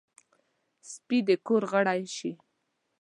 [0.91, 2.31] سپي د کور غړی شي.